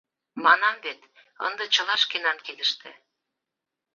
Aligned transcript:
Манам 0.43 0.75
вет: 0.85 0.99
ынде 1.45 1.65
чыла 1.73 1.95
шкенан 2.03 2.37
кидыште. 2.45 2.91